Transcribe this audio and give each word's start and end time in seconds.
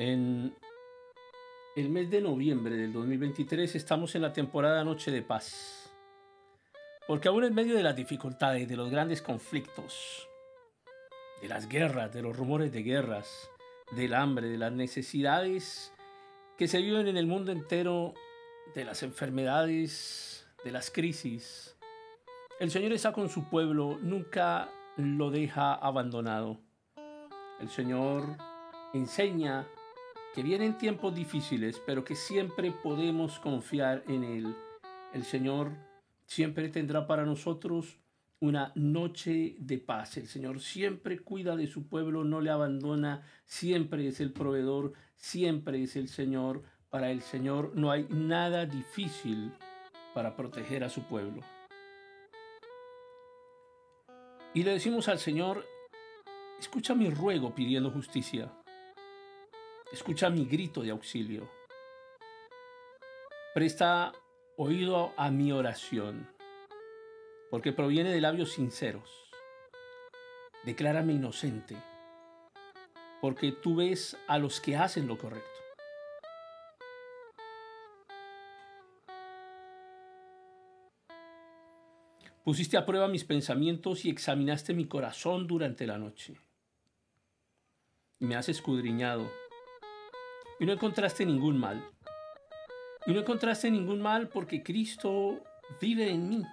En 0.00 0.54
el 1.74 1.88
mes 1.90 2.08
de 2.08 2.20
noviembre 2.20 2.76
del 2.76 2.92
2023 2.92 3.74
estamos 3.74 4.14
en 4.14 4.22
la 4.22 4.32
temporada 4.32 4.84
Noche 4.84 5.10
de 5.10 5.22
Paz. 5.22 5.92
Porque 7.08 7.26
aún 7.26 7.42
en 7.42 7.52
medio 7.52 7.76
de 7.76 7.82
las 7.82 7.96
dificultades, 7.96 8.68
de 8.68 8.76
los 8.76 8.90
grandes 8.90 9.22
conflictos, 9.22 10.28
de 11.42 11.48
las 11.48 11.68
guerras, 11.68 12.14
de 12.14 12.22
los 12.22 12.36
rumores 12.36 12.70
de 12.70 12.84
guerras, 12.84 13.50
del 13.90 14.14
hambre, 14.14 14.48
de 14.48 14.58
las 14.58 14.70
necesidades 14.70 15.92
que 16.56 16.68
se 16.68 16.78
viven 16.78 17.08
en 17.08 17.16
el 17.16 17.26
mundo 17.26 17.50
entero, 17.50 18.14
de 18.76 18.84
las 18.84 19.02
enfermedades, 19.02 20.46
de 20.62 20.70
las 20.70 20.92
crisis, 20.92 21.76
el 22.60 22.70
Señor 22.70 22.92
está 22.92 23.12
con 23.12 23.28
su 23.28 23.48
pueblo, 23.50 23.98
nunca 24.00 24.70
lo 24.96 25.32
deja 25.32 25.74
abandonado. 25.74 26.60
El 27.58 27.68
Señor 27.68 28.36
enseña 28.94 29.66
que 30.34 30.42
vienen 30.42 30.78
tiempos 30.78 31.14
difíciles, 31.14 31.80
pero 31.86 32.04
que 32.04 32.14
siempre 32.14 32.70
podemos 32.70 33.38
confiar 33.40 34.04
en 34.06 34.24
Él. 34.24 34.56
El 35.12 35.24
Señor 35.24 35.72
siempre 36.26 36.68
tendrá 36.68 37.06
para 37.06 37.24
nosotros 37.24 37.98
una 38.40 38.72
noche 38.74 39.56
de 39.58 39.78
paz. 39.78 40.16
El 40.16 40.28
Señor 40.28 40.60
siempre 40.60 41.18
cuida 41.18 41.56
de 41.56 41.66
su 41.66 41.88
pueblo, 41.88 42.24
no 42.24 42.40
le 42.40 42.50
abandona, 42.50 43.22
siempre 43.44 44.06
es 44.06 44.20
el 44.20 44.32
proveedor, 44.32 44.92
siempre 45.16 45.82
es 45.82 45.96
el 45.96 46.08
Señor. 46.08 46.62
Para 46.90 47.10
el 47.10 47.20
Señor 47.20 47.72
no 47.74 47.90
hay 47.90 48.06
nada 48.08 48.64
difícil 48.66 49.52
para 50.14 50.36
proteger 50.36 50.84
a 50.84 50.88
su 50.88 51.02
pueblo. 51.02 51.42
Y 54.54 54.62
le 54.62 54.72
decimos 54.72 55.08
al 55.08 55.18
Señor, 55.18 55.64
escucha 56.58 56.94
mi 56.94 57.10
ruego 57.10 57.54
pidiendo 57.54 57.90
justicia. 57.90 58.52
Escucha 59.90 60.28
mi 60.28 60.44
grito 60.44 60.82
de 60.82 60.90
auxilio. 60.90 61.48
Presta 63.54 64.12
oído 64.58 65.14
a 65.16 65.30
mi 65.30 65.50
oración, 65.50 66.28
porque 67.50 67.72
proviene 67.72 68.10
de 68.10 68.20
labios 68.20 68.52
sinceros. 68.52 69.30
Declárame 70.64 71.14
inocente, 71.14 71.82
porque 73.22 73.50
tú 73.50 73.76
ves 73.76 74.18
a 74.26 74.36
los 74.36 74.60
que 74.60 74.76
hacen 74.76 75.06
lo 75.06 75.16
correcto. 75.16 75.48
Pusiste 82.44 82.76
a 82.76 82.84
prueba 82.84 83.08
mis 83.08 83.24
pensamientos 83.24 84.04
y 84.04 84.10
examinaste 84.10 84.74
mi 84.74 84.86
corazón 84.86 85.46
durante 85.46 85.86
la 85.86 85.96
noche. 85.96 86.34
Me 88.18 88.36
has 88.36 88.50
escudriñado 88.50 89.30
y 90.58 90.66
no 90.66 90.72
encontraste 90.72 91.24
ningún 91.24 91.58
mal. 91.58 91.84
Y 93.06 93.12
no 93.12 93.20
encontraste 93.20 93.70
ningún 93.70 94.00
mal 94.00 94.28
porque 94.28 94.62
Cristo 94.62 95.42
vive 95.80 96.10
en 96.10 96.28
mí. 96.28 96.44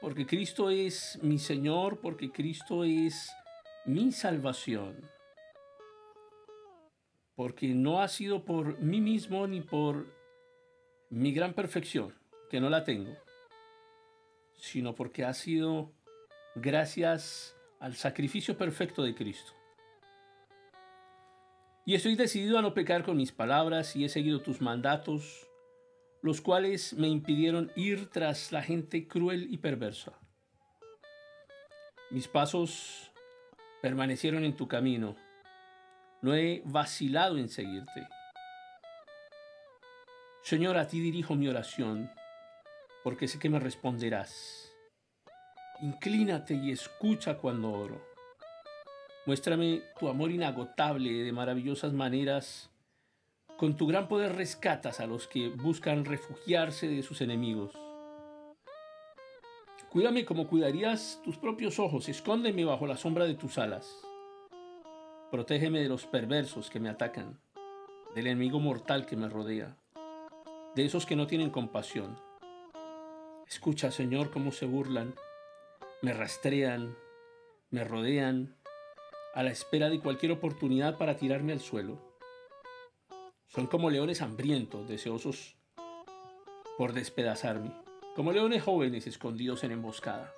Porque 0.00 0.26
Cristo 0.26 0.70
es 0.70 1.18
mi 1.22 1.38
Señor, 1.38 2.00
porque 2.00 2.30
Cristo 2.30 2.84
es 2.84 3.32
mi 3.84 4.12
salvación. 4.12 5.10
Porque 7.34 7.68
no 7.68 8.00
ha 8.00 8.08
sido 8.08 8.44
por 8.44 8.78
mí 8.80 9.00
mismo 9.00 9.46
ni 9.46 9.60
por 9.60 10.06
mi 11.10 11.32
gran 11.32 11.54
perfección, 11.54 12.14
que 12.50 12.60
no 12.60 12.68
la 12.68 12.84
tengo, 12.84 13.16
sino 14.54 14.94
porque 14.94 15.24
ha 15.24 15.34
sido 15.34 15.92
gracias 16.54 17.56
al 17.80 17.94
sacrificio 17.94 18.56
perfecto 18.56 19.02
de 19.02 19.14
Cristo. 19.14 19.52
Y 21.88 21.94
estoy 21.94 22.16
decidido 22.16 22.58
a 22.58 22.62
no 22.62 22.74
pecar 22.74 23.04
con 23.04 23.16
mis 23.16 23.30
palabras 23.30 23.94
y 23.94 24.04
he 24.04 24.08
seguido 24.08 24.42
tus 24.42 24.60
mandatos, 24.60 25.48
los 26.20 26.40
cuales 26.40 26.94
me 26.94 27.06
impidieron 27.06 27.70
ir 27.76 28.10
tras 28.10 28.50
la 28.50 28.60
gente 28.60 29.06
cruel 29.06 29.46
y 29.48 29.58
perversa. 29.58 30.18
Mis 32.10 32.26
pasos 32.26 33.12
permanecieron 33.82 34.42
en 34.44 34.56
tu 34.56 34.66
camino. 34.66 35.14
No 36.22 36.34
he 36.34 36.60
vacilado 36.64 37.38
en 37.38 37.48
seguirte. 37.48 38.08
Señor, 40.42 40.78
a 40.78 40.88
ti 40.88 40.98
dirijo 40.98 41.36
mi 41.36 41.46
oración, 41.46 42.10
porque 43.04 43.28
sé 43.28 43.38
que 43.38 43.48
me 43.48 43.60
responderás. 43.60 44.74
Inclínate 45.82 46.54
y 46.54 46.72
escucha 46.72 47.38
cuando 47.38 47.70
oro. 47.70 48.15
Muéstrame 49.26 49.82
tu 49.98 50.08
amor 50.08 50.30
inagotable 50.30 51.10
de 51.24 51.32
maravillosas 51.32 51.92
maneras. 51.92 52.70
Con 53.56 53.76
tu 53.76 53.88
gran 53.88 54.06
poder 54.06 54.36
rescatas 54.36 55.00
a 55.00 55.06
los 55.08 55.26
que 55.26 55.48
buscan 55.48 56.04
refugiarse 56.04 56.86
de 56.86 57.02
sus 57.02 57.20
enemigos. 57.20 57.72
Cuídame 59.90 60.24
como 60.24 60.46
cuidarías 60.46 61.20
tus 61.24 61.38
propios 61.38 61.80
ojos, 61.80 62.08
escóndeme 62.08 62.64
bajo 62.64 62.86
la 62.86 62.96
sombra 62.96 63.24
de 63.24 63.34
tus 63.34 63.58
alas. 63.58 64.00
Protégeme 65.32 65.80
de 65.80 65.88
los 65.88 66.06
perversos 66.06 66.70
que 66.70 66.78
me 66.78 66.88
atacan, 66.88 67.40
del 68.14 68.28
enemigo 68.28 68.60
mortal 68.60 69.06
que 69.06 69.16
me 69.16 69.28
rodea, 69.28 69.76
de 70.76 70.84
esos 70.84 71.04
que 71.04 71.16
no 71.16 71.26
tienen 71.26 71.50
compasión. 71.50 72.16
Escucha, 73.48 73.90
Señor, 73.90 74.30
cómo 74.30 74.52
se 74.52 74.66
burlan, 74.66 75.14
me 76.00 76.12
rastrean, 76.12 76.96
me 77.70 77.82
rodean, 77.82 78.55
a 79.36 79.42
la 79.42 79.50
espera 79.50 79.90
de 79.90 80.00
cualquier 80.00 80.32
oportunidad 80.32 80.96
para 80.96 81.18
tirarme 81.18 81.52
al 81.52 81.60
suelo. 81.60 81.98
Son 83.48 83.66
como 83.66 83.90
leones 83.90 84.22
hambrientos, 84.22 84.88
deseosos 84.88 85.58
por 86.78 86.94
despedazarme, 86.94 87.70
como 88.14 88.32
leones 88.32 88.62
jóvenes 88.62 89.06
escondidos 89.06 89.62
en 89.62 89.72
emboscada. 89.72 90.32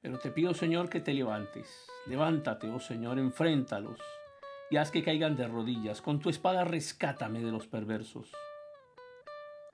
Pero 0.00 0.18
te 0.18 0.32
pido, 0.32 0.52
Señor, 0.52 0.88
que 0.88 0.98
te 0.98 1.14
levantes. 1.14 1.86
Levántate, 2.06 2.68
oh 2.68 2.80
Señor, 2.80 3.20
enfréntalos 3.20 4.00
y 4.68 4.78
haz 4.78 4.90
que 4.90 5.04
caigan 5.04 5.36
de 5.36 5.46
rodillas. 5.46 6.02
Con 6.02 6.18
tu 6.18 6.28
espada 6.28 6.64
rescátame 6.64 7.40
de 7.40 7.52
los 7.52 7.68
perversos. 7.68 8.32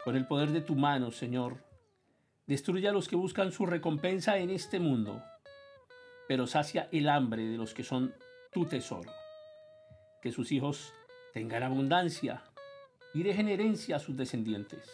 Con 0.04 0.16
el 0.16 0.26
poder 0.26 0.50
de 0.50 0.60
tu 0.60 0.74
mano, 0.74 1.10
Señor, 1.10 1.64
destruye 2.46 2.88
a 2.88 2.92
los 2.92 3.08
que 3.08 3.16
buscan 3.16 3.52
su 3.52 3.64
recompensa 3.64 4.36
en 4.36 4.50
este 4.50 4.80
mundo 4.80 5.22
pero 6.28 6.46
sacia 6.46 6.88
el 6.92 7.08
hambre 7.08 7.42
de 7.46 7.56
los 7.56 7.74
que 7.74 7.82
son 7.82 8.14
tu 8.52 8.66
tesoro. 8.66 9.10
Que 10.22 10.30
sus 10.30 10.52
hijos 10.52 10.92
tengan 11.32 11.62
abundancia 11.62 12.44
y 13.14 13.22
dejen 13.22 13.48
herencia 13.48 13.96
a 13.96 13.98
sus 13.98 14.16
descendientes. 14.16 14.88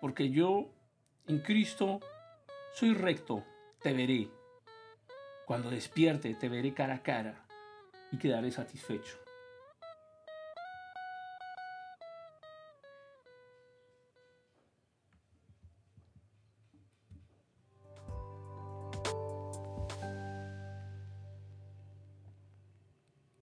Porque 0.00 0.30
yo, 0.30 0.70
en 1.26 1.40
Cristo, 1.40 2.00
soy 2.72 2.94
recto, 2.94 3.44
te 3.82 3.92
veré. 3.92 4.28
Cuando 5.44 5.70
despierte, 5.70 6.34
te 6.34 6.48
veré 6.48 6.72
cara 6.72 6.94
a 6.94 7.02
cara 7.02 7.44
y 8.12 8.18
quedaré 8.18 8.52
satisfecho. 8.52 9.18